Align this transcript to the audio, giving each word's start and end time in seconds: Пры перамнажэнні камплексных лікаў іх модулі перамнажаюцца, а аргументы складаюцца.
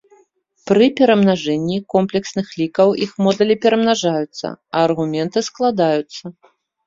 Пры 0.69 0.85
перамнажэнні 0.99 1.75
камплексных 1.93 2.47
лікаў 2.61 2.87
іх 3.07 3.11
модулі 3.27 3.53
перамнажаюцца, 3.65 4.47
а 4.53 4.77
аргументы 4.89 5.37
складаюцца. 5.49 6.23